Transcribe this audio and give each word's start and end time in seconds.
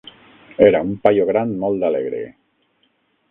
Era 0.67 0.79
un 0.85 0.95
paio 1.03 1.27
gran 1.31 1.53
molt 1.65 1.87
alegre. 1.91 2.23